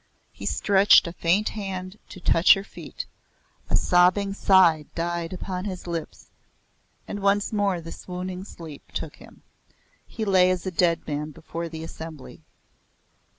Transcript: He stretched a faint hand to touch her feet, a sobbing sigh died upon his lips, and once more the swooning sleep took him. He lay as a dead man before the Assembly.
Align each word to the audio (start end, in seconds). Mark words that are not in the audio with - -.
He 0.33 0.47
stretched 0.47 1.05
a 1.05 1.13
faint 1.13 1.49
hand 1.49 1.99
to 2.09 2.19
touch 2.19 2.55
her 2.55 2.63
feet, 2.63 3.05
a 3.69 3.75
sobbing 3.75 4.33
sigh 4.33 4.85
died 4.95 5.31
upon 5.31 5.65
his 5.65 5.85
lips, 5.85 6.31
and 7.07 7.19
once 7.19 7.53
more 7.53 7.79
the 7.79 7.91
swooning 7.91 8.43
sleep 8.43 8.81
took 8.95 9.17
him. 9.17 9.43
He 10.07 10.25
lay 10.25 10.49
as 10.49 10.65
a 10.65 10.71
dead 10.71 11.07
man 11.07 11.29
before 11.29 11.69
the 11.69 11.83
Assembly. 11.83 12.41